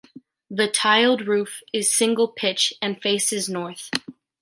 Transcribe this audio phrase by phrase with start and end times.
[0.49, 3.91] The tiled roof is single pitch and faces north.